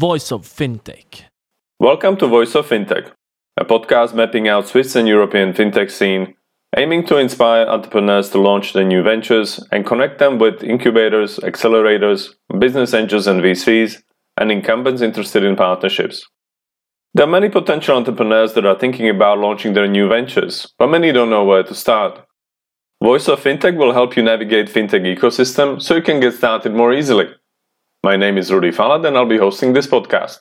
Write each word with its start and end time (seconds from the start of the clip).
Voice 0.00 0.32
of 0.32 0.46
Fintech. 0.46 1.24
Welcome 1.78 2.16
to 2.16 2.26
Voice 2.26 2.54
of 2.54 2.66
Fintech, 2.66 3.12
a 3.58 3.66
podcast 3.66 4.14
mapping 4.14 4.48
out 4.48 4.66
Swiss 4.66 4.96
and 4.96 5.06
European 5.06 5.52
fintech 5.52 5.90
scene, 5.90 6.36
aiming 6.74 7.04
to 7.04 7.18
inspire 7.18 7.66
entrepreneurs 7.66 8.30
to 8.30 8.38
launch 8.40 8.72
their 8.72 8.86
new 8.86 9.02
ventures 9.02 9.62
and 9.70 9.84
connect 9.84 10.18
them 10.18 10.38
with 10.38 10.64
incubators, 10.64 11.38
accelerators, 11.40 12.30
business 12.58 12.94
angels 12.94 13.26
and 13.26 13.42
VCs, 13.42 14.02
and 14.38 14.50
incumbents 14.50 15.02
interested 15.02 15.44
in 15.44 15.54
partnerships. 15.54 16.26
There 17.12 17.26
are 17.26 17.36
many 17.38 17.50
potential 17.50 17.98
entrepreneurs 17.98 18.54
that 18.54 18.64
are 18.64 18.78
thinking 18.78 19.10
about 19.10 19.38
launching 19.38 19.74
their 19.74 19.86
new 19.86 20.08
ventures, 20.08 20.72
but 20.78 20.88
many 20.88 21.12
don't 21.12 21.28
know 21.28 21.44
where 21.44 21.62
to 21.64 21.74
start. 21.74 22.24
Voice 23.02 23.28
of 23.28 23.40
Fintech 23.40 23.76
will 23.76 23.92
help 23.92 24.16
you 24.16 24.22
navigate 24.22 24.70
fintech 24.70 25.04
ecosystem 25.14 25.78
so 25.82 25.94
you 25.94 26.02
can 26.02 26.20
get 26.20 26.32
started 26.32 26.72
more 26.72 26.94
easily. 26.94 27.28
My 28.02 28.16
name 28.16 28.38
is 28.38 28.50
Rudy 28.50 28.70
Falad 28.70 29.06
and 29.06 29.14
I'll 29.14 29.26
be 29.26 29.36
hosting 29.36 29.74
this 29.74 29.86
podcast. 29.86 30.38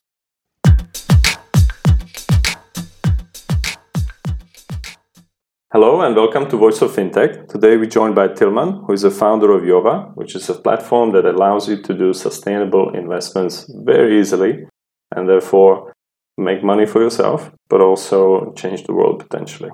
Hello 5.74 6.00
and 6.00 6.16
welcome 6.16 6.50
to 6.50 6.56
Voice 6.56 6.82
of 6.82 6.92
Fintech. 6.92 7.50
Today 7.50 7.76
we're 7.76 7.86
joined 7.86 8.16
by 8.16 8.30
Tilman, 8.30 8.86
who 8.86 8.94
is 8.94 9.02
the 9.02 9.12
founder 9.12 9.52
of 9.52 9.66
Yova, 9.66 10.16
which 10.16 10.38
is 10.38 10.50
a 10.50 10.54
platform 10.54 11.12
that 11.12 11.26
allows 11.26 11.68
you 11.68 11.82
to 11.82 11.94
do 11.94 12.14
sustainable 12.14 12.96
investments 12.96 13.70
very 13.84 14.22
easily 14.22 14.66
and 15.14 15.28
therefore 15.28 15.94
make 16.38 16.64
money 16.64 16.86
for 16.86 17.02
yourself, 17.02 17.52
but 17.68 17.82
also 17.82 18.54
change 18.54 18.84
the 18.84 18.94
world 18.94 19.20
potentially. 19.20 19.72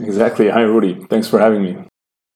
Exactly. 0.00 0.50
Hi, 0.50 0.62
Rudy. 0.62 1.06
Thanks 1.08 1.28
for 1.28 1.38
having 1.38 1.62
me. 1.62 1.76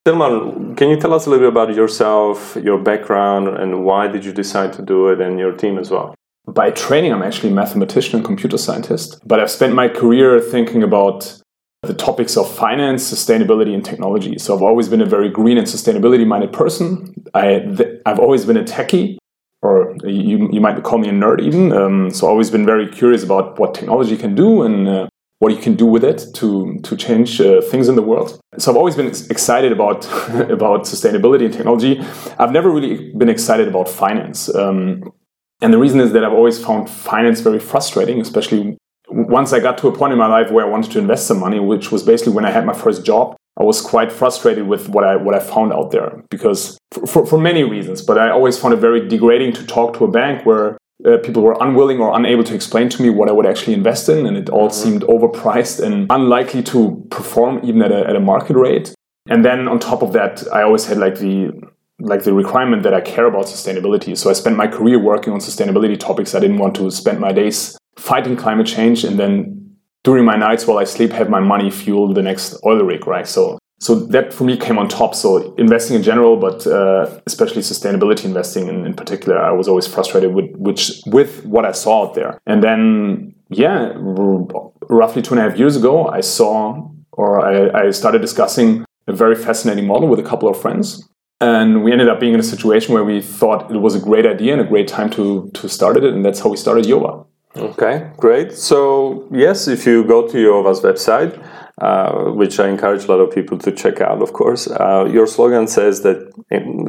Tilman, 0.08 0.74
can 0.76 0.88
you 0.88 0.96
tell 0.98 1.12
us 1.12 1.26
a 1.26 1.30
little 1.30 1.44
bit 1.44 1.52
about 1.52 1.74
yourself, 1.74 2.56
your 2.62 2.78
background, 2.78 3.48
and 3.48 3.84
why 3.84 4.08
did 4.08 4.24
you 4.24 4.32
decide 4.32 4.72
to 4.72 4.82
do 4.82 5.08
it, 5.08 5.20
and 5.20 5.38
your 5.38 5.52
team 5.52 5.76
as 5.76 5.90
well? 5.90 6.14
By 6.46 6.70
training, 6.70 7.12
I'm 7.12 7.22
actually 7.22 7.50
a 7.50 7.54
mathematician 7.54 8.16
and 8.16 8.24
computer 8.24 8.56
scientist, 8.56 9.20
but 9.26 9.38
I've 9.38 9.50
spent 9.50 9.74
my 9.74 9.86
career 9.86 10.40
thinking 10.40 10.82
about 10.82 11.38
the 11.82 11.92
topics 11.92 12.38
of 12.38 12.50
finance, 12.50 13.04
sustainability, 13.04 13.74
and 13.74 13.84
technology. 13.84 14.38
So 14.38 14.56
I've 14.56 14.62
always 14.62 14.88
been 14.88 15.02
a 15.02 15.06
very 15.06 15.28
green 15.28 15.58
and 15.58 15.66
sustainability 15.66 16.26
minded 16.26 16.54
person. 16.54 17.14
I, 17.34 17.62
have 18.06 18.18
always 18.18 18.46
been 18.46 18.56
a 18.56 18.64
techie, 18.64 19.18
or 19.60 19.94
you, 20.04 20.48
you 20.50 20.60
might 20.62 20.82
call 20.84 20.98
me 20.98 21.10
a 21.10 21.12
nerd 21.12 21.42
even. 21.42 21.70
Um, 21.72 22.10
so 22.10 22.26
I've 22.26 22.30
always 22.30 22.50
been 22.50 22.64
very 22.64 22.88
curious 22.88 23.22
about 23.22 23.58
what 23.58 23.74
technology 23.74 24.16
can 24.16 24.34
do 24.34 24.62
and 24.62 24.88
uh, 24.88 25.08
what 25.40 25.52
you 25.52 25.58
can 25.58 25.74
do 25.74 25.86
with 25.86 26.04
it 26.04 26.24
to 26.34 26.78
to 26.82 26.96
change 26.96 27.40
uh, 27.40 27.60
things 27.60 27.88
in 27.88 27.94
the 27.94 28.02
world. 28.02 28.40
So 28.58 28.70
I've 28.70 28.76
always 28.76 28.96
been 28.96 29.06
excited 29.06 29.72
about 29.72 30.04
about 30.50 30.82
sustainability 30.82 31.44
and 31.44 31.54
technology. 31.54 32.00
I've 32.38 32.52
never 32.52 32.70
really 32.70 33.12
been 33.14 33.28
excited 33.28 33.68
about 33.68 33.88
finance, 33.88 34.52
um, 34.54 35.12
and 35.60 35.72
the 35.72 35.78
reason 35.78 36.00
is 36.00 36.12
that 36.12 36.24
I've 36.24 36.32
always 36.32 36.62
found 36.62 36.90
finance 36.90 37.40
very 37.40 37.60
frustrating, 37.60 38.20
especially 38.20 38.76
once 39.10 39.52
I 39.52 39.60
got 39.60 39.78
to 39.78 39.88
a 39.88 39.96
point 39.96 40.12
in 40.12 40.18
my 40.18 40.26
life 40.26 40.50
where 40.50 40.64
I 40.64 40.68
wanted 40.68 40.92
to 40.92 40.98
invest 40.98 41.26
some 41.26 41.40
money, 41.40 41.60
which 41.60 41.90
was 41.90 42.02
basically 42.02 42.32
when 42.34 42.44
I 42.44 42.50
had 42.50 42.66
my 42.66 42.74
first 42.74 43.04
job. 43.04 43.36
I 43.60 43.64
was 43.64 43.80
quite 43.80 44.12
frustrated 44.12 44.68
with 44.68 44.88
what 44.88 45.02
I 45.04 45.16
what 45.16 45.34
I 45.34 45.40
found 45.40 45.72
out 45.72 45.90
there 45.90 46.22
because 46.30 46.78
for, 46.92 47.06
for, 47.06 47.26
for 47.26 47.38
many 47.38 47.64
reasons. 47.64 48.02
But 48.02 48.16
I 48.16 48.30
always 48.30 48.56
found 48.56 48.74
it 48.74 48.76
very 48.76 49.08
degrading 49.08 49.54
to 49.54 49.66
talk 49.66 49.96
to 49.98 50.04
a 50.04 50.08
bank 50.08 50.46
where 50.46 50.78
uh, 51.04 51.18
people 51.18 51.42
were 51.42 51.56
unwilling 51.60 52.00
or 52.00 52.16
unable 52.16 52.44
to 52.44 52.54
explain 52.54 52.88
to 52.88 53.02
me 53.02 53.10
what 53.10 53.28
I 53.28 53.32
would 53.32 53.46
actually 53.46 53.74
invest 53.74 54.08
in, 54.08 54.26
and 54.26 54.36
it 54.36 54.48
all 54.48 54.68
mm-hmm. 54.68 54.82
seemed 54.82 55.02
overpriced 55.02 55.84
and 55.84 56.06
unlikely 56.10 56.62
to 56.64 57.06
perform 57.10 57.60
even 57.62 57.82
at 57.82 57.92
a, 57.92 58.06
at 58.08 58.16
a 58.16 58.20
market 58.20 58.56
rate. 58.56 58.94
And 59.28 59.44
then 59.44 59.68
on 59.68 59.78
top 59.78 60.02
of 60.02 60.12
that, 60.14 60.42
I 60.52 60.62
always 60.62 60.86
had 60.86 60.98
like 60.98 61.18
the 61.18 61.52
like 62.00 62.22
the 62.22 62.32
requirement 62.32 62.84
that 62.84 62.94
I 62.94 63.00
care 63.00 63.26
about 63.26 63.46
sustainability. 63.46 64.16
So 64.16 64.30
I 64.30 64.32
spent 64.32 64.56
my 64.56 64.68
career 64.68 65.00
working 65.00 65.32
on 65.32 65.40
sustainability 65.40 65.98
topics. 65.98 66.34
I 66.34 66.40
didn't 66.40 66.58
want 66.58 66.76
to 66.76 66.90
spend 66.92 67.18
my 67.18 67.32
days 67.32 67.76
fighting 67.96 68.36
climate 68.36 68.68
change 68.68 69.02
and 69.02 69.18
then 69.18 69.76
during 70.04 70.24
my 70.24 70.36
nights 70.36 70.64
while 70.66 70.78
I 70.78 70.84
sleep 70.84 71.10
have 71.10 71.28
my 71.28 71.40
money 71.40 71.70
fuel 71.70 72.14
the 72.14 72.22
next 72.22 72.56
oil 72.64 72.78
rig, 72.84 73.06
right? 73.06 73.26
So 73.26 73.57
so 73.78 73.94
that 73.94 74.34
for 74.34 74.44
me 74.44 74.56
came 74.56 74.78
on 74.78 74.88
top. 74.88 75.14
So 75.14 75.54
investing 75.54 75.96
in 75.96 76.02
general, 76.02 76.36
but 76.36 76.66
uh, 76.66 77.20
especially 77.26 77.62
sustainability 77.62 78.24
investing 78.24 78.68
in, 78.68 78.84
in, 78.84 78.94
particular, 78.94 79.38
I 79.38 79.52
was 79.52 79.68
always 79.68 79.86
frustrated 79.86 80.34
with 80.34 80.50
which 80.56 81.00
with 81.06 81.44
what 81.44 81.64
I 81.64 81.72
saw 81.72 82.06
out 82.06 82.14
there. 82.14 82.40
And 82.46 82.62
then 82.62 83.34
yeah, 83.50 83.92
r- 83.94 84.70
roughly 84.88 85.22
two 85.22 85.34
and 85.34 85.40
a 85.40 85.48
half 85.48 85.58
years 85.58 85.76
ago, 85.76 86.08
I 86.08 86.20
saw 86.20 86.90
or 87.12 87.44
I, 87.44 87.86
I 87.86 87.90
started 87.90 88.20
discussing 88.20 88.84
a 89.06 89.12
very 89.12 89.34
fascinating 89.34 89.86
model 89.86 90.08
with 90.08 90.20
a 90.20 90.22
couple 90.22 90.48
of 90.48 90.60
friends. 90.60 91.08
And 91.40 91.84
we 91.84 91.92
ended 91.92 92.08
up 92.08 92.18
being 92.18 92.34
in 92.34 92.40
a 92.40 92.44
situation 92.44 92.94
where 92.94 93.04
we 93.04 93.22
thought 93.22 93.70
it 93.70 93.78
was 93.78 93.94
a 93.94 94.00
great 94.00 94.26
idea 94.26 94.52
and 94.52 94.60
a 94.60 94.64
great 94.64 94.88
time 94.88 95.08
to 95.10 95.50
to 95.54 95.68
start 95.68 95.96
it, 95.96 96.02
and 96.02 96.24
that's 96.24 96.40
how 96.40 96.50
we 96.50 96.56
started 96.56 96.84
Yova. 96.84 97.24
Okay, 97.56 98.10
great. 98.16 98.52
So 98.52 99.28
yes, 99.30 99.68
if 99.68 99.86
you 99.86 100.04
go 100.04 100.26
to 100.26 100.36
Yova's 100.36 100.80
website, 100.80 101.32
uh, 101.80 102.30
which 102.32 102.58
I 102.58 102.68
encourage 102.68 103.04
a 103.04 103.08
lot 103.08 103.20
of 103.20 103.32
people 103.32 103.56
to 103.58 103.70
check 103.70 104.00
out, 104.00 104.22
of 104.22 104.32
course. 104.32 104.66
Uh, 104.68 105.08
your 105.10 105.26
slogan 105.26 105.68
says 105.68 106.02
that 106.02 106.32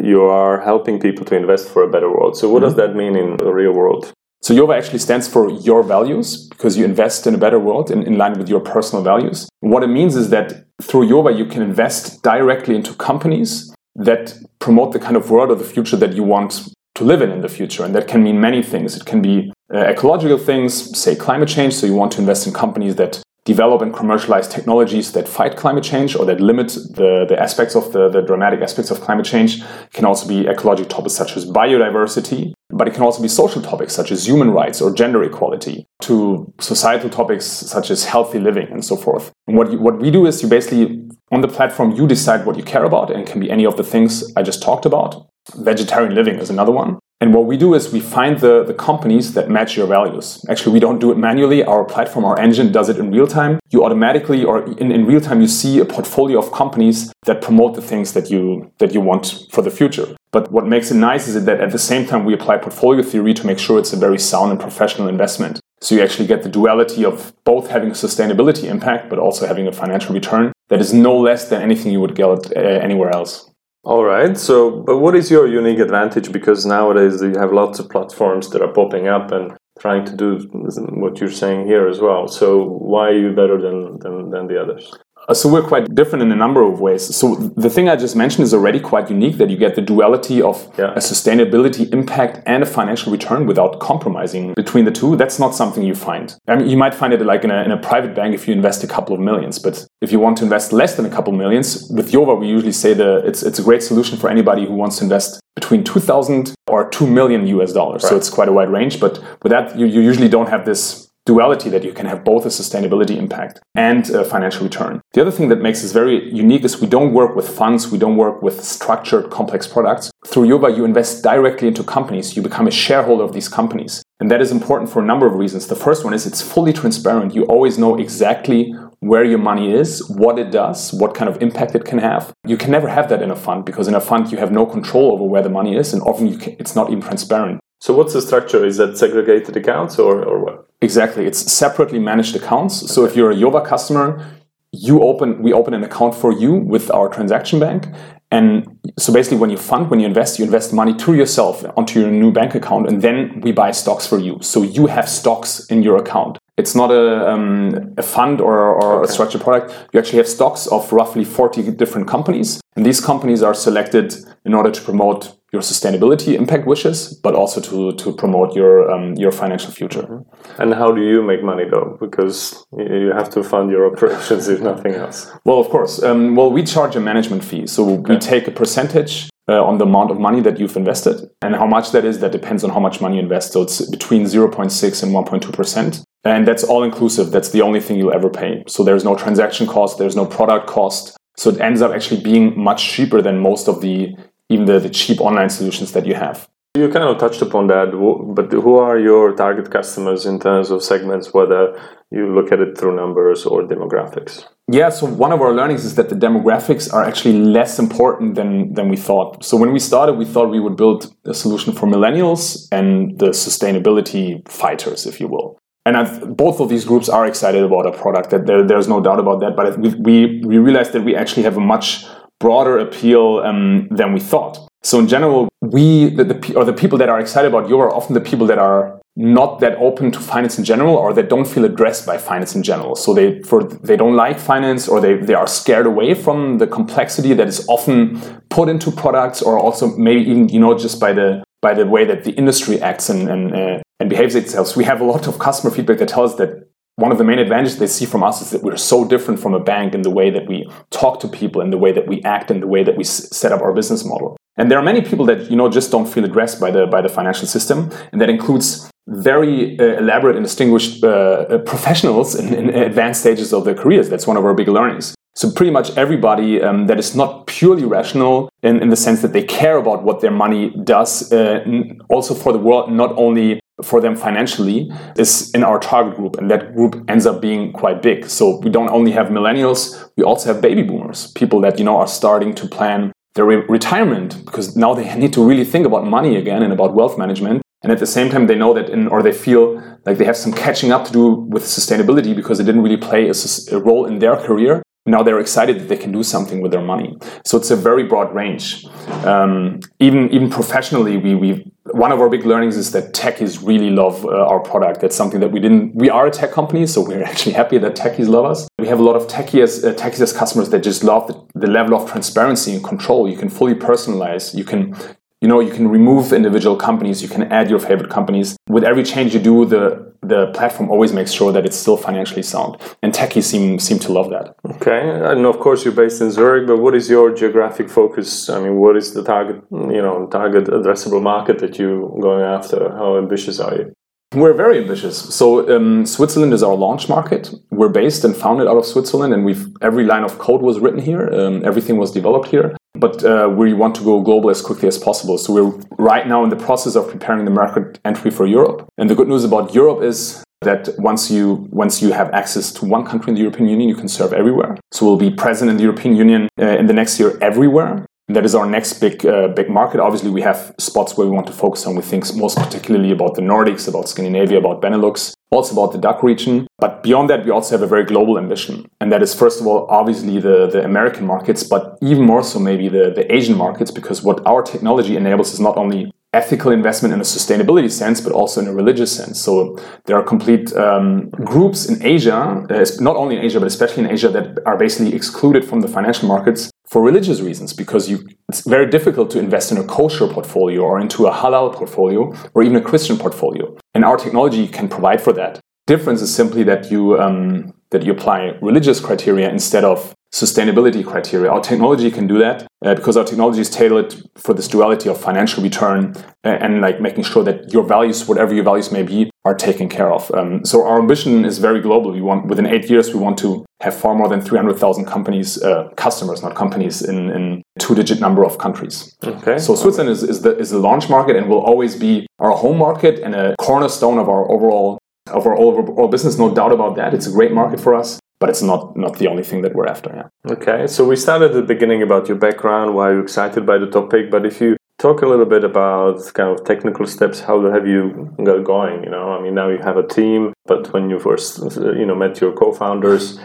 you 0.04 0.24
are 0.24 0.62
helping 0.62 1.00
people 1.00 1.26
to 1.26 1.36
invest 1.36 1.70
for 1.70 1.84
a 1.84 1.90
better 1.90 2.10
world. 2.10 2.38
So, 2.38 2.50
what 2.50 2.64
mm-hmm. 2.64 2.70
does 2.70 2.76
that 2.76 2.96
mean 2.96 3.16
in 3.16 3.38
the 3.38 3.52
real 3.52 3.74
world? 3.74 4.14
So, 4.42 4.54
Yova 4.54 4.74
actually 4.74 5.00
stands 5.00 5.28
for 5.28 5.52
your 5.52 5.84
values 5.84 6.48
because 6.48 6.78
you 6.78 6.86
invest 6.86 7.28
in 7.28 7.36
a 7.36 7.38
better 7.38 7.60
world 7.60 7.92
in, 7.92 8.04
in 8.04 8.18
line 8.18 8.38
with 8.38 8.50
your 8.50 8.62
personal 8.62 9.04
values. 9.04 9.50
What 9.60 9.84
it 9.84 9.88
means 9.88 10.16
is 10.16 10.30
that 10.30 10.66
through 10.82 11.08
Yova, 11.08 11.32
you 11.32 11.46
can 11.46 11.62
invest 11.62 12.24
directly 12.24 12.76
into 12.76 12.94
companies 12.94 13.74
that 13.96 14.34
promote 14.60 14.94
the 14.94 15.00
kind 15.00 15.18
of 15.18 15.30
world 15.30 15.52
of 15.52 15.60
the 15.60 15.66
future 15.66 15.98
that 15.98 16.14
you 16.14 16.24
want 16.24 16.70
to 16.96 17.04
live 17.04 17.22
in 17.22 17.32
in 17.32 17.42
the 17.42 17.50
future. 17.50 17.84
And 17.84 17.94
that 17.96 18.08
can 18.08 18.24
mean 18.24 18.40
many 18.40 18.64
things. 18.64 18.96
It 18.96 19.06
can 19.06 19.22
be 19.22 19.52
uh, 19.74 19.80
ecological 19.80 20.38
things, 20.38 20.98
say 20.98 21.16
climate 21.16 21.50
change. 21.50 21.74
So, 21.74 21.86
you 21.86 21.96
want 21.96 22.14
to 22.14 22.20
invest 22.22 22.48
in 22.48 22.54
companies 22.54 22.96
that 22.96 23.22
develop 23.54 23.82
and 23.82 23.92
commercialize 24.02 24.48
technologies 24.48 25.08
that 25.16 25.28
fight 25.38 25.54
climate 25.64 25.84
change 25.92 26.12
or 26.16 26.24
that 26.30 26.40
limit 26.40 26.70
the, 27.00 27.12
the 27.32 27.38
aspects 27.48 27.76
of 27.76 27.84
the, 27.94 28.04
the 28.16 28.22
dramatic 28.30 28.60
aspects 28.68 28.92
of 28.92 29.02
climate 29.02 29.26
change. 29.34 29.52
It 29.90 29.94
can 29.98 30.06
also 30.06 30.26
be 30.28 30.40
ecological 30.54 30.90
topics 30.96 31.16
such 31.22 31.32
as 31.38 31.46
biodiversity, 31.60 32.54
but 32.80 32.88
it 32.88 32.94
can 32.96 33.04
also 33.08 33.22
be 33.22 33.28
social 33.28 33.62
topics 33.72 33.94
such 34.00 34.12
as 34.12 34.28
human 34.30 34.52
rights 34.52 34.82
or 34.84 34.94
gender 35.02 35.22
equality, 35.24 35.78
to 36.08 36.18
societal 36.60 37.10
topics 37.10 37.46
such 37.76 37.88
as 37.90 38.00
healthy 38.14 38.40
living 38.40 38.68
and 38.72 38.86
so 38.86 38.96
forth. 38.96 39.32
And 39.48 39.58
what, 39.58 39.72
you, 39.72 39.80
what 39.80 40.00
we 40.00 40.12
do 40.12 40.28
is 40.28 40.44
you 40.44 40.50
basically, 40.50 40.84
on 41.32 41.42
the 41.42 41.48
platform, 41.58 41.92
you 41.92 42.06
decide 42.08 42.46
what 42.46 42.56
you 42.60 42.64
care 42.64 42.86
about, 42.86 43.10
and 43.14 43.26
can 43.26 43.40
be 43.40 43.50
any 43.50 43.66
of 43.66 43.76
the 43.78 43.84
things 43.94 44.12
I 44.38 44.42
just 44.44 44.62
talked 44.62 44.86
about. 44.86 45.28
Vegetarian 45.56 46.14
living 46.14 46.36
is 46.36 46.50
another 46.50 46.72
one. 46.72 47.00
And 47.22 47.34
what 47.34 47.48
we 47.48 47.58
do 47.58 47.74
is 47.74 47.92
we 47.92 48.00
find 48.00 48.40
the, 48.40 48.64
the 48.64 48.74
companies 48.74 49.34
that 49.34 49.50
match 49.50 49.76
your 49.76 49.88
values. 49.88 50.44
Actually, 50.48 50.72
we 50.72 50.80
don't 50.80 51.00
do 51.00 51.12
it 51.12 51.18
manually. 51.18 51.64
Our 51.66 51.84
platform, 51.84 52.24
our 52.24 52.40
engine 52.40 52.72
does 52.72 52.88
it 52.88 52.98
in 52.98 53.12
real 53.12 53.28
time. 53.28 53.60
You 53.72 53.84
automatically 53.84 54.46
or 54.46 54.64
in, 54.78 54.92
in 54.92 55.06
real 55.06 55.20
time, 55.20 55.42
you 55.42 55.48
see 55.48 55.80
a 55.80 55.86
portfolio 55.86 56.40
of 56.40 56.54
companies 56.54 57.12
that 57.26 57.42
promote 57.42 57.76
the 57.76 57.82
things 57.82 58.14
that 58.14 58.32
you, 58.32 58.72
that 58.78 58.94
you 58.94 59.02
want 59.02 59.48
for 59.52 59.62
the 59.62 59.70
future. 59.70 60.16
But 60.32 60.50
what 60.52 60.66
makes 60.66 60.92
it 60.92 60.96
nice 60.96 61.28
is 61.28 61.44
that 61.44 61.60
at 61.60 61.72
the 61.72 61.80
same 61.80 62.08
time, 62.08 62.24
we 62.24 62.34
apply 62.34 62.58
portfolio 62.60 63.04
theory 63.04 63.34
to 63.34 63.46
make 63.46 63.60
sure 63.60 63.80
it's 63.80 63.92
a 63.92 63.98
very 63.98 64.20
sound 64.20 64.52
and 64.52 64.60
professional 64.60 65.10
investment. 65.10 65.60
So 65.82 65.96
you 65.96 66.02
actually 66.02 66.28
get 66.28 66.44
the 66.44 66.50
duality 66.50 67.04
of 67.04 67.34
both 67.44 67.70
having 67.70 67.90
a 67.90 67.94
sustainability 67.94 68.66
impact, 68.66 69.10
but 69.10 69.20
also 69.20 69.46
having 69.46 69.68
a 69.68 69.72
financial 69.72 70.14
return 70.14 70.54
that 70.70 70.80
is 70.80 70.94
no 70.94 71.18
less 71.18 71.50
than 71.50 71.62
anything 71.62 71.92
you 71.92 72.00
would 72.00 72.16
get 72.16 72.28
uh, 72.56 72.60
anywhere 72.60 73.10
else. 73.10 73.49
All 73.90 74.04
right. 74.04 74.38
So, 74.38 74.70
but 74.70 75.00
what 75.00 75.16
is 75.16 75.32
your 75.32 75.48
unique 75.48 75.80
advantage? 75.80 76.32
Because 76.32 76.64
nowadays 76.64 77.24
you 77.24 77.34
have 77.40 77.52
lots 77.52 77.80
of 77.80 77.90
platforms 77.90 78.52
that 78.52 78.62
are 78.62 78.72
popping 78.72 79.08
up 79.08 79.32
and 79.32 79.58
trying 79.80 80.06
to 80.06 80.16
do 80.16 80.48
what 80.52 81.20
you're 81.20 81.32
saying 81.32 81.66
here 81.66 81.88
as 81.88 82.00
well. 82.00 82.28
So, 82.28 82.66
why 82.66 83.08
are 83.08 83.18
you 83.18 83.30
better 83.30 83.60
than, 83.60 83.98
than, 83.98 84.30
than 84.30 84.46
the 84.46 84.62
others? 84.62 84.94
Uh, 85.28 85.34
so 85.34 85.48
we're 85.48 85.62
quite 85.62 85.94
different 85.94 86.24
in 86.24 86.32
a 86.32 86.36
number 86.36 86.62
of 86.62 86.80
ways. 86.80 87.16
So 87.16 87.36
the 87.36 87.70
thing 87.70 87.90
I 87.90 87.96
just 87.96 88.16
mentioned 88.16 88.44
is 88.44 88.54
already 88.54 88.80
quite 88.80 89.10
unique 89.10 89.38
that 89.38 89.50
you 89.50 89.58
get 89.58 89.76
the 89.76 89.82
duality 89.82 90.42
of 90.42 90.68
yeah. 90.78 90.94
a 90.94 91.00
sustainability 91.00 91.92
impact 91.94 92.42
and 92.46 92.64
a 92.64 92.66
financial 92.66 93.12
return 93.12 93.46
without 93.46 93.80
compromising 93.80 94.54
between 94.54 94.86
the 94.86 94.92
two. 94.92 95.16
That's 95.16 95.38
not 95.40 95.54
something 95.54 95.84
you 95.84 95.96
find. 95.96 96.36
I 96.48 96.56
mean, 96.56 96.70
you 96.70 96.78
might 96.78 96.96
find 96.96 97.14
it 97.14 97.22
like 97.22 97.44
in 97.44 97.52
a, 97.52 97.64
in 97.64 97.72
a 97.72 97.78
private 97.78 98.16
bank 98.16 98.34
if 98.34 98.48
you 98.48 98.54
invest 98.54 98.84
a 98.84 98.88
couple 98.88 99.14
of 99.14 99.22
millions, 99.22 99.60
but 99.60 99.86
if 100.02 100.12
you 100.12 100.20
want 100.20 100.38
to 100.38 100.44
invest 100.44 100.74
less 100.74 100.96
than 100.96 101.06
a 101.06 101.10
couple 101.10 101.34
of 101.34 101.38
millions, 101.38 101.90
with 101.92 102.12
Yova 102.12 102.36
we 102.36 102.48
usually 102.48 102.72
say 102.72 102.94
that 102.94 103.26
it's 103.26 103.44
it's 103.44 103.60
a 103.60 103.64
great 103.64 103.84
solution 103.84 104.18
for 104.18 104.30
anybody 104.30 104.66
who 104.66 104.74
wants 104.74 104.98
to 104.98 105.04
invest 105.04 105.40
between 105.56 105.84
2,000 105.84 106.56
or 106.68 106.90
2 106.90 107.06
million 107.06 107.46
US 107.48 107.74
dollars. 107.74 108.04
Right. 108.04 108.10
So 108.10 108.16
it's 108.18 108.30
quite 108.30 108.48
a 108.48 108.54
wide 108.54 108.70
range, 108.70 109.00
but 109.00 109.20
with 109.44 109.52
that 109.52 109.78
you, 109.78 109.86
you 109.86 110.02
usually 110.02 110.30
don't 110.30 110.50
have 110.50 110.66
this 110.66 111.09
duality 111.32 111.70
that 111.70 111.84
you 111.88 111.94
can 112.00 112.08
have 112.12 112.24
both 112.32 112.44
a 112.46 112.54
sustainability 112.62 113.16
impact 113.24 113.56
and 113.76 114.10
a 114.22 114.24
financial 114.34 114.64
return. 114.70 114.94
The 115.14 115.22
other 115.22 115.36
thing 115.38 115.50
that 115.50 115.62
makes 115.68 115.84
us 115.86 115.92
very 115.92 116.18
unique 116.44 116.64
is 116.64 116.82
we 116.82 116.88
don't 116.96 117.14
work 117.14 117.36
with 117.36 117.48
funds, 117.62 117.92
we 117.94 118.00
don't 118.04 118.18
work 118.26 118.38
with 118.42 118.64
structured 118.64 119.26
complex 119.38 119.62
products. 119.76 120.10
Through 120.26 120.48
Yova, 120.52 120.70
you 120.76 120.84
invest 120.86 121.24
directly 121.24 121.68
into 121.68 121.84
companies, 121.84 122.36
you 122.36 122.42
become 122.42 122.68
a 122.68 122.72
shareholder 122.86 123.24
of 123.24 123.34
these 123.34 123.50
companies. 123.60 123.94
And 124.20 124.30
that 124.32 124.42
is 124.42 124.52
important 124.52 124.90
for 124.90 125.00
a 125.02 125.10
number 125.12 125.26
of 125.28 125.36
reasons. 125.44 125.68
The 125.68 125.84
first 125.88 126.04
one 126.04 126.14
is 126.14 126.26
it's 126.26 126.42
fully 126.42 126.74
transparent. 126.74 127.36
You 127.36 127.44
always 127.46 127.78
know 127.78 127.96
exactly 128.06 128.62
where 129.10 129.24
your 129.24 129.44
money 129.52 129.72
is, 129.72 129.90
what 130.10 130.38
it 130.44 130.52
does, 130.52 130.92
what 130.94 131.14
kind 131.14 131.30
of 131.30 131.42
impact 131.42 131.76
it 131.76 131.86
can 131.86 132.00
have. 132.00 132.34
You 132.46 132.58
can 132.58 132.72
never 132.72 132.90
have 132.90 133.08
that 133.10 133.22
in 133.22 133.32
a 133.32 133.36
fund 133.46 133.66
because 133.66 133.88
in 133.88 133.96
a 133.96 134.02
fund 134.02 134.32
you 134.32 134.38
have 134.40 134.52
no 134.52 134.66
control 134.66 135.14
over 135.14 135.24
where 135.24 135.44
the 135.44 135.56
money 135.60 135.76
is, 135.76 135.94
and 135.94 136.02
often 136.02 136.38
can, 136.38 136.56
it's 136.60 136.76
not 136.76 136.90
even 136.90 137.02
transparent. 137.02 137.60
So 137.82 137.94
what's 137.94 138.14
the 138.14 138.22
structure? 138.22 138.66
Is 138.66 138.78
that 138.78 138.98
segregated 138.98 139.56
accounts 139.56 139.98
or, 139.98 140.24
or 140.24 140.44
what? 140.44 140.68
Exactly. 140.82 141.26
It's 141.26 141.52
separately 141.52 142.00
managed 142.00 142.36
accounts. 142.36 142.84
Okay. 142.84 142.94
So 142.94 143.06
if 143.06 143.16
you're 143.16 143.32
a 143.32 143.36
Yova 143.36 143.62
customer, 143.66 144.26
you 144.72 145.02
open 145.02 145.42
we 145.42 145.52
open 145.52 145.74
an 145.74 145.84
account 145.84 146.14
for 146.14 146.32
you 146.32 146.54
with 146.54 146.92
our 146.92 147.10
transaction 147.10 147.60
bank 147.60 147.88
and 148.32 148.78
so 149.00 149.12
basically 149.12 149.38
when 149.38 149.50
you 149.50 149.58
fund 149.58 149.90
when 149.90 150.00
you 150.00 150.06
invest 150.06 150.38
you 150.38 150.46
invest 150.46 150.72
money 150.74 150.94
to 150.94 151.16
yourself 151.16 151.66
onto 151.76 152.00
your 152.00 152.12
new 152.12 152.32
bank 152.32 152.54
account 152.54 152.88
and 152.88 153.02
then 153.02 153.42
we 153.42 153.52
buy 153.52 153.72
stocks 153.72 154.06
for 154.06 154.20
you 154.20 154.38
so 154.42 154.62
you 154.62 154.86
have 154.86 155.10
stocks 155.10 155.66
in 155.68 155.82
your 155.82 155.98
account 155.98 156.38
it's 156.56 156.76
not 156.76 156.92
a, 156.92 157.32
um, 157.32 157.94
a 157.98 158.04
fund 158.04 158.42
or, 158.42 158.60
or 158.60 159.02
okay. 159.02 159.10
a 159.10 159.12
structured 159.12 159.42
product 159.42 159.74
you 159.92 160.00
actually 160.00 160.18
have 160.18 160.28
stocks 160.28 160.68
of 160.68 160.92
roughly 160.94 161.24
40 161.24 161.72
different 161.72 162.08
companies 162.08 162.62
and 162.76 162.86
these 162.86 163.02
companies 163.02 163.42
are 163.42 163.56
selected 163.56 164.14
in 164.46 164.54
order 164.54 164.70
to 164.70 164.82
promote 164.82 165.39
your 165.52 165.62
sustainability 165.62 166.36
impact 166.36 166.68
wishes, 166.68 167.14
but 167.14 167.34
also 167.34 167.60
to, 167.62 167.94
to 167.98 168.14
promote 168.14 168.56
your 168.56 168.92
um, 168.92 169.16
your 169.16 169.32
financial 169.32 169.72
future. 169.72 170.04
Mm-hmm. 170.04 170.62
And 170.62 170.74
how 170.74 170.92
do 170.92 171.02
you 171.02 171.22
make 171.24 171.44
money 171.44 171.66
though? 171.70 171.98
Because 172.00 172.66
you 172.78 173.12
have 173.14 173.30
to 173.32 173.44
fund 173.44 173.72
your 173.72 173.86
operations 173.92 174.48
if 174.48 174.62
nothing 174.62 174.94
else. 174.94 175.32
Well, 175.46 175.60
of 175.60 175.70
course. 175.70 176.02
Um, 176.04 176.36
well, 176.36 176.52
we 176.52 176.64
charge 176.64 176.96
a 176.96 177.00
management 177.00 177.44
fee, 177.44 177.68
so 177.68 177.90
okay. 177.90 178.14
we 178.14 178.20
take 178.20 178.48
a 178.48 178.52
percentage. 178.52 179.30
Uh, 179.48 179.64
on 179.64 179.80
the 179.80 179.84
amount 179.84 180.12
of 180.12 180.20
money 180.20 180.42
that 180.42 180.60
you've 180.60 180.78
invested 180.78 181.28
and 181.42 181.56
how 181.56 181.66
much 181.66 181.92
that 181.92 182.06
is 182.06 182.20
that 182.20 182.32
depends 182.32 182.64
on 182.64 182.70
how 182.70 182.80
much 182.80 183.02
money 183.02 183.16
you 183.16 183.22
invest 183.24 183.52
so 183.54 183.64
it's 183.64 183.82
between 183.90 184.26
0.6 184.26 185.02
and 185.02 185.12
1.2 185.12 185.52
percent 185.52 186.04
and 186.24 186.48
that's 186.48 186.64
all 186.64 186.84
inclusive 186.84 187.32
that's 187.32 187.50
the 187.50 187.60
only 187.60 187.80
thing 187.80 187.98
you'll 187.98 188.14
ever 188.14 188.30
pay 188.30 188.64
so 188.68 188.84
there's 188.84 189.04
no 189.04 189.16
transaction 189.16 189.66
cost 189.66 189.98
there's 189.98 190.16
no 190.16 190.24
product 190.24 190.68
cost 190.68 191.18
so 191.36 191.50
it 191.50 191.60
ends 191.60 191.82
up 191.82 191.92
actually 191.92 192.22
being 192.22 192.60
much 192.60 192.90
cheaper 192.90 193.24
than 193.24 193.40
most 193.40 193.68
of 193.68 193.82
the 193.82 194.16
even 194.50 194.66
the, 194.66 194.80
the 194.80 194.90
cheap 194.90 195.22
online 195.22 195.50
solutions 195.50 195.92
that 195.94 196.06
you 196.06 196.16
have. 196.16 196.48
You 196.76 196.88
kind 196.90 197.06
of 197.06 197.18
touched 197.18 197.42
upon 197.42 197.68
that, 197.68 197.92
but 198.36 198.52
who 198.52 198.76
are 198.76 199.00
your 199.00 199.36
target 199.36 199.72
customers 199.72 200.28
in 200.28 200.40
terms 200.40 200.70
of 200.70 200.84
segments, 200.84 201.34
whether 201.34 201.80
you 202.12 202.34
look 202.34 202.52
at 202.52 202.60
it 202.60 202.78
through 202.78 202.96
numbers 202.96 203.46
or 203.46 203.64
demographics? 203.64 204.46
Yeah, 204.72 204.90
so 204.90 205.08
one 205.08 205.32
of 205.32 205.42
our 205.42 205.52
learnings 205.52 205.84
is 205.84 205.96
that 205.96 206.10
the 206.10 206.16
demographics 206.16 206.94
are 206.94 207.04
actually 207.04 207.40
less 207.40 207.80
important 207.80 208.36
than, 208.36 208.74
than 208.76 208.88
we 208.88 208.98
thought. 208.98 209.44
So 209.44 209.58
when 209.58 209.74
we 209.74 209.80
started, 209.80 210.14
we 210.14 210.26
thought 210.26 210.52
we 210.52 210.60
would 210.60 210.78
build 210.78 211.12
a 211.26 211.34
solution 211.34 211.74
for 211.74 211.88
millennials 211.88 212.68
and 212.72 213.18
the 213.18 213.30
sustainability 213.30 214.48
fighters, 214.48 215.08
if 215.08 215.20
you 215.20 215.28
will. 215.28 215.58
And 215.88 215.98
I've, 215.98 216.38
both 216.38 216.60
of 216.60 216.70
these 216.70 216.86
groups 216.86 217.10
are 217.10 217.26
excited 217.26 217.64
about 217.64 217.88
our 217.88 217.94
product. 217.94 218.30
That 218.30 218.46
there, 218.46 218.64
there's 218.64 218.88
no 218.88 219.02
doubt 219.02 219.18
about 219.18 219.40
that. 219.40 219.56
But 219.56 219.80
we, 219.80 219.96
we, 219.96 220.42
we 220.46 220.58
realized 220.60 220.92
that 220.92 221.04
we 221.04 221.16
actually 221.16 221.44
have 221.44 221.58
a 221.58 221.62
much 221.62 222.06
broader 222.40 222.78
appeal 222.78 223.42
um, 223.46 223.88
than 223.92 224.14
we 224.14 224.20
thought. 224.20 224.58
So 224.82 225.00
in 225.00 225.08
general, 225.08 225.50
we 225.62 226.10
the, 226.10 226.24
the, 226.24 226.56
or 226.56 226.64
the 226.64 226.74
people 226.74 226.98
that 227.00 227.10
are 227.10 227.20
excited 227.20 227.48
about 227.48 227.70
Yova 227.70 227.84
are 227.84 227.96
often 227.96 228.14
the 228.14 228.22
people 228.22 228.48
that 228.48 228.58
are 228.58 229.00
not 229.18 229.60
that 229.60 229.78
open 229.80 230.12
to 230.14 230.20
finance 230.20 230.58
in 230.58 230.64
general 230.64 230.96
or 230.96 231.14
that 231.14 231.28
don't 231.28 231.46
feel 231.46 231.66
addressed 231.66 232.06
by 232.06 232.18
finance 232.18 232.56
in 232.56 232.64
general. 232.64 232.96
So 232.96 233.14
they 233.14 233.42
for 233.42 233.64
they 233.64 233.98
don't 233.98 234.16
like 234.16 234.40
finance 234.40 234.88
or 234.88 235.02
they, 235.02 235.16
they 235.16 235.34
are 235.34 235.48
scared 235.48 235.86
away 235.86 236.14
from 236.14 236.60
the 236.60 236.68
complexity 236.68 237.34
that 237.34 237.48
is 237.48 237.68
often 237.68 238.22
put 238.50 238.70
into 238.70 238.92
products 238.92 239.42
or 239.42 239.60
also 239.60 239.96
maybe 239.98 240.22
even 240.22 240.48
you 240.48 240.60
know 240.62 240.78
just 240.78 241.02
by 241.02 241.12
the 241.12 241.44
by 241.62 241.74
the 241.74 241.86
way 241.86 242.06
that 242.06 242.24
the 242.24 242.32
industry 242.32 242.80
acts 242.82 243.10
and 243.10 243.28
and, 243.30 243.54
uh, 243.54 243.80
and 244.00 244.10
behaves 244.10 244.36
itself. 244.36 244.68
So 244.68 244.78
we 244.78 244.86
have 244.86 245.02
a 245.02 245.06
lot 245.06 245.28
of 245.28 245.40
customer 245.40 245.74
feedback 245.74 245.98
that 245.98 246.08
tells 246.08 246.32
us 246.32 246.38
that 246.38 246.69
one 247.00 247.12
of 247.12 247.18
the 247.18 247.24
main 247.24 247.40
advantages 247.40 247.80
they 247.80 247.88
see 247.88 248.06
from 248.06 248.24
us 248.24 248.42
is 248.42 248.50
that 248.52 248.62
we're 248.62 248.78
so 248.78 249.06
different 249.06 249.40
from 249.40 249.54
a 249.54 249.60
bank 249.60 249.96
in 249.96 250.02
the 250.02 250.10
way 250.10 250.30
that 250.30 250.48
we 250.48 250.70
talk 250.90 251.20
to 251.22 251.28
people, 251.28 251.62
in 251.62 251.70
the 251.70 251.78
way 251.78 251.92
that 251.92 252.08
we 252.08 252.22
act, 252.24 252.52
in 252.52 252.60
the 252.60 252.68
way 252.68 252.84
that 252.84 252.98
we 252.98 253.04
s- 253.04 253.30
set 253.36 253.52
up 253.52 253.62
our 253.62 253.74
business 253.74 254.04
model. 254.06 254.38
And 254.58 254.70
there 254.70 254.78
are 254.78 254.84
many 254.84 255.02
people 255.02 255.26
that 255.28 255.50
you 255.50 255.56
know 255.56 255.70
just 255.70 255.90
don't 255.92 256.08
feel 256.08 256.26
addressed 256.26 256.60
by 256.60 256.72
the 256.72 256.86
by 256.86 257.02
the 257.02 257.10
financial 257.10 257.48
system, 257.48 257.90
and 258.12 258.20
that 258.22 258.30
includes 258.30 258.90
very 259.08 259.80
uh, 259.80 259.98
elaborate 260.04 260.36
and 260.36 260.46
distinguished 260.46 261.04
uh, 261.04 261.10
uh 261.10 261.58
professionals 261.60 262.36
in, 262.36 262.54
in, 262.54 262.70
advanced 262.70 263.22
stages 263.22 263.54
of 263.54 263.64
their 263.66 263.74
careers. 263.74 264.10
That's 264.10 264.28
one 264.28 264.38
of 264.38 264.46
our 264.46 264.54
big 264.54 264.68
learnings. 264.68 265.16
So 265.36 265.50
pretty 265.50 265.72
much 265.72 265.96
everybody 265.96 266.62
um, 266.62 266.88
that 266.88 267.00
is 267.00 267.16
not 267.16 267.48
purely 267.48 267.86
rational 267.86 268.50
in, 268.62 268.82
in, 268.82 268.90
the 268.90 268.98
sense 268.98 269.22
that 269.22 269.32
they 269.32 269.44
care 269.44 269.78
about 269.78 270.04
what 270.04 270.20
their 270.20 270.32
money 270.32 270.72
does, 270.84 271.32
uh, 271.32 271.64
also 272.10 272.34
for 272.34 272.52
the 272.52 272.60
world, 272.60 272.92
not 272.92 273.12
only 273.16 273.62
for 273.84 274.02
them 274.02 274.16
financially 274.16 274.92
is 275.16 275.52
in 275.52 275.64
our 275.64 275.80
target 275.80 276.16
group 276.16 276.38
and 276.38 276.50
that 276.50 276.76
group 276.76 277.04
ends 277.08 277.26
up 277.26 277.42
being 277.42 277.72
quite 277.72 278.02
big 278.02 278.26
so 278.26 278.60
we 278.60 278.70
don't 278.70 278.90
only 278.90 279.12
have 279.12 279.28
millennials 279.28 280.10
we 280.18 280.24
also 280.24 280.54
have 280.54 280.62
baby 280.62 280.84
boomers 280.84 281.32
people 281.34 281.62
that 281.62 281.78
you 281.80 281.86
know 281.86 281.98
are 281.98 282.08
starting 282.08 282.54
to 282.54 282.68
plan 282.68 283.12
their 283.36 283.46
re- 283.46 283.66
retirement 283.70 284.44
because 284.46 284.76
now 284.76 284.94
they 284.94 285.16
need 285.16 285.34
to 285.34 285.44
really 285.44 285.66
think 285.66 285.86
about 285.86 286.06
money 286.06 286.36
again 286.36 286.62
and 286.64 286.74
about 286.74 286.94
wealth 286.94 287.18
management 287.18 287.62
and 287.82 287.92
at 287.92 288.00
the 288.00 288.08
same 288.08 288.30
time 288.30 288.48
they 288.48 288.56
know 288.56 288.74
that 288.74 288.90
in 288.90 289.08
or 289.08 289.24
they 289.24 289.32
feel 289.32 289.82
like 290.06 290.18
they 290.18 290.26
have 290.26 290.38
some 290.38 290.52
catching 290.52 290.92
up 290.92 291.06
to 291.06 291.12
do 291.12 291.30
with 291.54 291.64
sustainability 291.64 292.36
because 292.36 292.58
they 292.58 292.64
didn't 292.64 292.82
really 292.82 292.98
play 292.98 293.30
a, 293.30 293.34
a 293.72 293.80
role 293.80 294.06
in 294.06 294.20
their 294.20 294.36
career 294.36 294.82
now 295.10 295.24
they're 295.24 295.40
excited 295.40 295.80
that 295.80 295.88
they 295.88 295.98
can 295.98 296.12
do 296.12 296.24
something 296.24 296.62
with 296.62 296.72
their 296.72 296.82
money. 296.82 297.18
So 297.46 297.58
it's 297.58 297.72
a 297.72 297.76
very 297.76 298.04
broad 298.04 298.34
range. 298.34 298.86
Um, 299.26 299.80
even 300.00 300.30
even 300.30 300.50
professionally, 300.50 301.18
we 301.18 301.36
we 301.36 301.72
one 301.94 302.12
of 302.12 302.20
our 302.20 302.30
big 302.30 302.46
learnings 302.46 302.78
is 302.78 302.92
that 302.92 303.14
techies 303.14 303.66
really 303.66 303.90
love 303.90 304.26
uh, 304.26 304.30
our 304.30 304.60
product. 304.60 305.02
That's 305.02 305.16
something 305.16 305.40
that 305.40 305.52
we 305.52 305.60
didn't. 305.60 305.96
We 305.96 306.10
are 306.10 306.28
a 306.28 306.32
tech 306.32 306.52
company, 306.52 306.86
so 306.88 307.02
we're 307.02 307.24
actually 307.32 307.54
happy 307.54 307.78
that 307.78 307.96
techies 307.96 308.28
love 308.28 308.46
us. 308.46 308.68
We 308.78 308.88
have 308.88 309.00
a 309.00 309.04
lot 309.04 309.16
of 309.16 309.28
techies 309.28 309.84
uh, 309.84 309.94
techies 309.94 310.22
as 310.22 310.34
customers 310.34 310.70
that 310.70 310.84
just 310.84 311.04
love 311.04 311.28
the, 311.28 311.60
the 311.60 311.68
level 311.68 311.96
of 311.96 312.10
transparency 312.10 312.74
and 312.74 312.84
control. 312.84 313.30
You 313.30 313.38
can 313.38 313.50
fully 313.50 313.76
personalize. 313.76 314.56
You 314.56 314.64
can 314.64 314.96
you 315.42 315.48
know 315.48 315.60
you 315.60 315.72
can 315.72 315.88
remove 315.88 316.34
individual 316.34 316.76
companies 316.76 317.22
you 317.22 317.30
can 317.30 317.44
add 317.52 317.70
your 317.70 317.80
favorite 317.80 318.10
companies. 318.10 318.58
With 318.68 318.84
every 318.84 319.04
change 319.04 319.34
you 319.34 319.40
do 319.40 319.66
the 319.66 320.10
the 320.22 320.48
platform 320.48 320.92
always 320.92 321.14
makes 321.14 321.32
sure 321.32 321.52
that 321.54 321.66
it's 321.66 321.78
still 321.78 321.96
financially 321.96 322.44
sound. 322.44 322.76
And 323.02 323.14
techies 323.14 323.44
seem 323.44 323.80
seem 323.80 324.00
to 324.00 324.12
love 324.12 324.30
that. 324.32 324.56
Okay 324.76 325.02
and 325.32 325.46
of 325.46 325.60
course 325.60 325.86
you're 325.86 325.94
based 325.94 326.22
in 326.22 326.32
zurich 326.32 326.68
but 326.68 326.80
what 326.80 326.94
is 326.96 327.10
your 327.10 327.34
geographic 327.34 327.90
focus? 327.90 328.50
I 328.50 328.60
mean 328.60 328.76
what 328.76 328.98
is 328.98 329.14
the 329.14 329.24
target 329.24 329.64
you 329.72 330.02
know 330.02 330.28
target 330.28 330.66
addressable 330.66 331.22
market 331.22 331.60
that 331.60 331.80
you're 331.80 332.10
going 332.20 332.44
after? 332.44 332.90
How 332.90 333.18
ambitious 333.18 333.60
are 333.60 333.76
you? 333.76 333.94
We're 334.36 334.54
very 334.54 334.78
ambitious. 334.78 335.18
So 335.34 335.76
um, 335.76 336.06
Switzerland 336.06 336.54
is 336.54 336.62
our 336.62 336.76
launch 336.76 337.10
market. 337.10 337.52
We're 337.72 337.90
based 337.90 338.24
and 338.24 338.38
founded 338.38 338.68
out 338.68 338.78
of 338.78 338.86
Switzerland, 338.86 339.34
and 339.34 339.44
we've 339.44 339.66
every 339.82 340.04
line 340.04 340.24
of 340.24 340.38
code 340.38 340.62
was 340.62 340.80
written 340.80 341.00
here. 341.00 341.34
Um, 341.34 341.66
everything 341.66 341.98
was 341.98 342.12
developed 342.12 342.48
here 342.50 342.76
but 342.94 343.24
uh, 343.24 343.50
we 343.56 343.74
want 343.74 343.96
to 343.96 344.04
go 344.04 344.22
global 344.22 344.50
as 344.50 344.62
quickly 344.62 344.88
as 344.88 344.98
possible. 344.98 345.38
So 345.38 345.54
we're 345.54 345.80
right 345.98 346.28
now 346.28 346.44
in 346.44 346.50
the 346.50 346.56
process 346.56 346.96
of 346.96 347.10
preparing 347.10 347.46
the 347.46 347.52
market 347.52 348.00
entry 348.06 348.32
for 348.32 348.46
Europe. 348.46 348.88
And 348.98 349.10
the 349.10 349.16
good 349.16 349.28
news 349.28 349.44
about 349.44 349.74
Europe 349.74 350.04
is 350.04 350.44
that 350.62 350.90
once 350.98 351.32
you 351.32 351.68
once 351.72 352.02
you 352.02 352.12
have 352.12 352.30
access 352.34 352.74
to 352.74 352.86
one 352.86 353.06
country 353.06 353.30
in 353.30 353.36
the 353.36 353.42
European 353.42 353.70
Union, 353.70 353.88
you 353.88 353.96
can 353.96 354.10
serve 354.10 354.34
everywhere. 354.34 354.78
So 354.92 355.06
we'll 355.06 355.18
be 355.18 355.32
present 355.32 355.72
in 355.72 355.78
the 355.78 355.84
European 355.84 356.16
Union 356.16 356.50
uh, 356.60 356.66
in 356.66 356.88
the 356.88 356.94
next 356.94 357.20
year 357.20 357.38
everywhere. 357.42 358.06
That 358.32 358.46
is 358.46 358.54
our 358.54 358.68
next 358.68 359.00
big 359.00 359.26
uh, 359.26 359.48
big 359.48 359.70
market. 359.70 360.00
Obviously, 360.00 360.30
we 360.30 360.42
have 360.42 360.76
spots 360.78 361.18
where 361.18 361.26
we 361.26 361.34
want 361.34 361.48
to 361.48 361.54
focus 361.54 361.88
on. 361.88 361.96
We 361.96 362.04
think 362.04 362.24
most 362.36 362.58
particularly 362.58 363.12
about 363.12 363.34
the 363.34 363.42
Nordics, 363.42 363.88
about 363.88 364.08
Scandinavia, 364.08 364.60
about 364.60 364.84
Benelux, 364.84 365.34
also 365.50 365.74
about 365.74 365.94
the 365.94 365.98
DACH 365.98 366.22
region. 366.22 366.68
But 366.78 367.02
beyond 367.02 367.32
that, 367.32 367.44
we 367.44 367.50
also 367.50 367.76
have 367.76 367.82
a 367.82 367.88
very 367.88 368.06
global 368.06 368.38
ambition. 368.38 368.86
And 369.02 369.12
that 369.12 369.24
is, 369.24 369.34
first 369.34 369.60
of 369.60 369.66
all, 369.66 369.88
obviously 369.90 370.40
the, 370.40 370.68
the 370.68 370.84
American 370.86 371.26
markets, 371.26 371.64
but 371.64 371.98
even 372.04 372.24
more 372.24 372.44
so 372.44 372.60
maybe 372.60 372.88
the, 372.88 373.10
the 373.10 373.26
Asian 373.34 373.58
markets, 373.58 373.90
because 373.90 374.22
what 374.22 374.46
our 374.46 374.62
technology 374.62 375.18
enables 375.18 375.52
is 375.52 375.60
not 375.60 375.76
only 375.76 376.14
ethical 376.34 376.72
investment 376.72 377.14
in 377.14 377.20
a 377.20 377.24
sustainability 377.24 377.90
sense, 377.90 378.22
but 378.22 378.32
also 378.32 378.62
in 378.62 378.68
a 378.68 378.74
religious 378.74 379.16
sense. 379.16 379.42
So 379.42 379.78
there 380.06 380.16
are 380.16 380.24
complete 380.24 380.72
um, 380.76 381.30
groups 381.30 381.90
in 381.90 382.06
Asia, 382.06 382.66
uh, 382.70 382.86
not 383.00 383.16
only 383.16 383.38
in 383.38 383.44
Asia, 383.44 383.60
but 383.60 383.68
especially 383.68 384.04
in 384.04 384.12
Asia, 384.12 384.30
that 384.30 384.60
are 384.66 384.78
basically 384.78 385.16
excluded 385.16 385.66
from 385.66 385.82
the 385.82 385.88
financial 385.88 386.28
markets 386.28 386.70
for 386.88 387.02
religious 387.04 387.40
reasons, 387.42 387.74
because 387.74 388.10
you, 388.10 388.28
it's 388.48 388.62
very 388.62 388.88
difficult 388.90 389.30
to 389.32 389.40
invest 389.40 389.72
in 389.72 389.78
a 389.78 389.84
kosher 389.84 390.28
portfolio 390.28 390.82
or 390.82 391.00
into 391.00 391.26
a 391.28 391.32
halal 391.32 391.74
portfolio 391.74 392.32
or 392.54 392.64
even 392.64 392.76
a 392.76 392.82
Christian 392.82 393.18
portfolio. 393.18 393.76
And 393.94 394.06
our 394.06 394.18
technology 394.18 394.68
can 394.68 394.88
provide 394.88 395.22
for 395.22 395.34
that. 395.34 395.60
Difference 395.88 396.22
is 396.22 396.34
simply 396.34 396.64
that 396.64 396.92
you 396.92 397.20
um, 397.20 397.74
that 397.90 398.04
you 398.04 398.12
apply 398.12 398.52
religious 398.62 399.00
criteria 399.00 399.50
instead 399.50 399.84
of 399.84 400.14
sustainability 400.34 401.06
criteria. 401.06 401.52
Our 401.52 401.62
technology 401.62 402.12
can 402.12 402.28
do 402.28 402.38
that 402.38 402.68
uh, 402.86 402.96
because 402.96 403.18
our 403.18 403.24
technology 403.24 403.62
is 403.62 403.70
tailored 403.70 404.14
for 404.36 404.54
this 404.54 404.68
duality 404.68 405.10
of 405.10 405.20
financial 405.20 405.64
return 405.64 406.16
and, 406.44 406.64
and, 406.64 406.82
like 406.82 407.02
making 407.02 407.24
sure 407.24 407.44
that 407.44 407.74
your 407.74 407.84
values, 407.84 408.28
whatever 408.28 408.54
your 408.54 408.64
values 408.64 408.92
may 408.92 409.04
be, 409.04 409.32
are 409.44 409.56
taken 409.56 409.90
care 409.90 410.12
of. 410.12 410.32
Um, 410.34 410.64
so 410.64 410.86
our 410.86 411.00
ambition 411.00 411.46
is 411.46 411.58
very 411.58 411.82
global. 411.82 412.12
We 412.12 412.22
want 412.22 412.46
within 412.46 412.68
eight 412.68 412.90
years 412.90 413.14
we 413.14 413.20
want 413.20 413.38
to 413.40 413.66
have 413.82 413.96
far 413.96 414.14
more 414.14 414.28
than 414.28 414.42
300,000 414.42 415.06
companies, 415.06 415.62
uh, 415.64 415.90
customers, 415.96 416.44
not 416.44 416.56
companies, 416.56 417.02
in, 417.02 417.30
in 417.32 417.64
two-digit 417.80 418.20
number 418.20 418.46
of 418.46 418.58
countries. 418.60 419.16
Okay. 419.24 419.58
So 419.58 419.76
Switzerland 419.76 420.12
is, 420.12 420.22
is 420.22 420.42
the 420.42 420.58
is 420.58 420.70
the 420.70 420.80
launch 420.80 421.10
market 421.10 421.36
and 421.38 421.50
will 421.50 421.62
always 421.62 421.96
be 421.96 422.28
our 422.40 422.52
home 422.52 422.78
market 422.78 423.20
and 423.20 423.34
a 423.34 423.56
cornerstone 423.58 424.20
of 424.20 424.30
our 424.30 424.50
overall 424.52 425.00
of 425.28 425.46
our 425.48 425.58
overall 425.58 426.08
business. 426.08 426.38
No 426.38 426.54
doubt 426.54 426.72
about 426.72 426.96
that. 426.98 427.14
It's 427.14 427.28
a 427.28 427.32
great 427.32 427.52
market 427.52 427.80
for 427.80 427.96
us 427.96 428.20
but 428.40 428.50
it's 428.50 428.62
not 428.62 428.96
not 428.96 429.18
the 429.18 429.28
only 429.28 429.44
thing 429.44 429.62
that 429.64 429.74
we're 429.76 429.88
after. 429.88 430.10
Yeah. 430.16 430.54
Okay, 430.54 430.88
so 430.88 431.06
we 431.06 431.16
started 431.16 431.52
at 431.52 431.54
the 431.54 431.62
beginning 431.62 432.02
about 432.02 432.28
your 432.28 432.38
background, 432.38 432.96
why 432.96 433.12
you're 433.12 433.24
excited 433.24 433.66
by 433.66 433.78
the 433.78 433.88
topic. 433.88 434.32
But 434.32 434.46
if 434.46 434.62
you 434.62 434.78
talk 435.00 435.22
a 435.22 435.26
little 435.26 435.46
bit 435.46 435.64
about 435.64 436.22
kind 436.34 436.50
of 436.50 436.66
technical 436.66 437.08
steps. 437.08 437.40
How 437.40 437.56
have 437.72 437.88
you 437.88 438.30
got 438.44 438.64
going? 438.64 439.04
You 439.04 439.10
know, 439.10 439.32
I 439.32 439.42
mean, 439.42 439.56
now 439.56 439.70
you 439.70 439.78
have 439.78 439.98
a 439.98 440.06
team, 440.06 440.54
but 440.66 440.94
when 440.94 441.10
you 441.10 441.20
first, 441.20 441.60
you 441.78 442.06
know, 442.06 442.16
met 442.16 442.40
your 442.42 442.52
co-founders, 442.52 443.40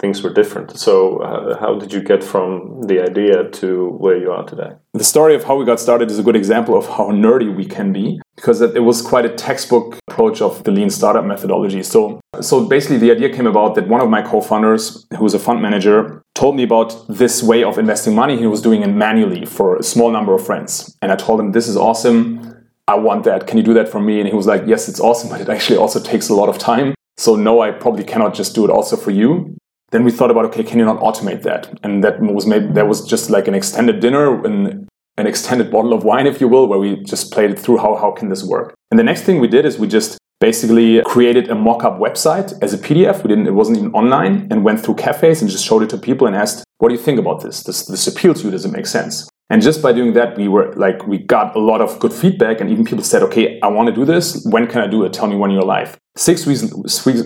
things 0.00 0.22
were 0.22 0.32
different. 0.32 0.76
So, 0.78 1.18
uh, 1.18 1.60
how 1.60 1.78
did 1.78 1.92
you 1.92 2.02
get 2.02 2.24
from 2.24 2.82
the 2.82 3.00
idea 3.00 3.50
to 3.60 3.90
where 3.98 4.16
you 4.16 4.32
are 4.32 4.44
today? 4.44 4.72
The 4.94 5.04
story 5.04 5.34
of 5.34 5.44
how 5.44 5.56
we 5.56 5.64
got 5.64 5.78
started 5.78 6.10
is 6.10 6.18
a 6.18 6.22
good 6.22 6.36
example 6.36 6.76
of 6.76 6.86
how 6.86 7.10
nerdy 7.10 7.54
we 7.54 7.66
can 7.66 7.92
be 7.92 8.20
because 8.36 8.60
it 8.60 8.82
was 8.82 9.02
quite 9.02 9.26
a 9.26 9.34
textbook 9.34 9.98
approach 10.10 10.40
of 10.40 10.64
the 10.64 10.70
lean 10.70 10.90
startup 10.90 11.24
methodology. 11.24 11.82
So, 11.82 12.20
so 12.40 12.66
basically, 12.66 12.98
the 12.98 13.10
idea 13.10 13.28
came 13.28 13.46
about 13.46 13.74
that 13.74 13.88
one 13.88 14.00
of 14.00 14.08
my 14.08 14.22
co-founders, 14.22 15.06
who 15.16 15.22
was 15.22 15.34
a 15.34 15.38
fund 15.38 15.60
manager, 15.60 16.21
told 16.34 16.56
me 16.56 16.62
about 16.62 16.94
this 17.08 17.42
way 17.42 17.62
of 17.62 17.78
investing 17.78 18.14
money. 18.14 18.36
He 18.38 18.46
was 18.46 18.62
doing 18.62 18.82
it 18.82 18.88
manually 18.88 19.44
for 19.44 19.76
a 19.76 19.82
small 19.82 20.10
number 20.10 20.34
of 20.34 20.44
friends, 20.44 20.96
and 21.02 21.12
I 21.12 21.16
told 21.16 21.40
him, 21.40 21.52
"This 21.52 21.68
is 21.68 21.76
awesome. 21.76 22.54
I 22.88 22.96
want 22.96 23.24
that. 23.24 23.46
Can 23.46 23.58
you 23.58 23.64
do 23.64 23.74
that 23.74 23.88
for 23.88 24.00
me?" 24.00 24.18
And 24.20 24.28
he 24.28 24.34
was 24.34 24.46
like, 24.46 24.62
"Yes, 24.66 24.88
it's 24.88 25.00
awesome, 25.00 25.30
but 25.32 25.40
it 25.40 25.48
actually 25.48 25.78
also 25.78 26.00
takes 26.00 26.28
a 26.28 26.34
lot 26.34 26.48
of 26.48 26.58
time. 26.58 26.94
So 27.16 27.36
no, 27.36 27.60
I 27.60 27.70
probably 27.70 28.04
cannot 28.04 28.34
just 28.34 28.54
do 28.54 28.64
it 28.64 28.70
also 28.70 28.96
for 28.96 29.10
you." 29.10 29.56
Then 29.92 30.04
we 30.04 30.10
thought 30.10 30.30
about, 30.30 30.46
okay, 30.46 30.64
can 30.64 30.78
you 30.78 30.86
not 30.86 31.00
automate 31.00 31.42
that? 31.42 31.78
And 31.82 32.02
that 32.02 32.18
was 32.20 32.46
maybe 32.46 32.66
that 32.72 32.88
was 32.88 33.06
just 33.06 33.28
like 33.28 33.46
an 33.46 33.54
extended 33.54 34.00
dinner 34.00 34.42
and 34.42 34.88
an 35.18 35.26
extended 35.26 35.70
bottle 35.70 35.92
of 35.92 36.02
wine, 36.02 36.26
if 36.26 36.40
you 36.40 36.48
will, 36.48 36.66
where 36.66 36.78
we 36.78 36.96
just 37.04 37.30
played 37.30 37.50
it 37.50 37.58
through 37.58 37.76
how, 37.76 37.94
how 37.96 38.10
can 38.10 38.30
this 38.30 38.42
work. 38.42 38.74
And 38.90 38.98
the 38.98 39.04
next 39.04 39.22
thing 39.22 39.38
we 39.38 39.48
did 39.48 39.66
is 39.66 39.78
we 39.78 39.86
just 39.86 40.18
basically 40.42 41.00
created 41.02 41.48
a 41.50 41.54
mock-up 41.54 42.00
website 42.00 42.52
as 42.62 42.74
a 42.74 42.78
PDF. 42.78 43.22
We 43.22 43.28
didn't, 43.28 43.46
it 43.46 43.54
wasn't 43.54 43.78
even 43.78 43.92
online 43.92 44.48
and 44.50 44.64
went 44.64 44.80
through 44.80 44.96
cafes 44.96 45.40
and 45.40 45.48
just 45.48 45.64
showed 45.64 45.84
it 45.84 45.90
to 45.90 45.96
people 45.96 46.26
and 46.26 46.34
asked, 46.34 46.64
what 46.78 46.88
do 46.88 46.96
you 46.96 47.00
think 47.00 47.20
about 47.20 47.42
this? 47.42 47.62
Does 47.62 47.86
this 47.86 48.08
appeal 48.08 48.34
to 48.34 48.42
you? 48.42 48.50
Does 48.50 48.64
it 48.64 48.72
make 48.72 48.86
sense? 48.86 49.28
And 49.52 49.60
just 49.60 49.82
by 49.82 49.92
doing 49.92 50.14
that, 50.14 50.38
we 50.38 50.48
were 50.48 50.72
like, 50.76 51.06
we 51.06 51.18
got 51.18 51.54
a 51.54 51.58
lot 51.58 51.82
of 51.82 52.00
good 52.00 52.14
feedback, 52.14 52.62
and 52.62 52.70
even 52.70 52.86
people 52.86 53.04
said, 53.04 53.22
okay, 53.24 53.60
I 53.60 53.66
want 53.66 53.86
to 53.90 53.94
do 53.94 54.06
this. 54.06 54.42
When 54.46 54.66
can 54.66 54.80
I 54.80 54.86
do 54.86 55.04
it? 55.04 55.12
Tell 55.12 55.26
me 55.26 55.36
when 55.36 55.50
you're 55.50 55.62
live. 55.62 55.98
Six 56.16 56.46
weeks, 56.46 56.64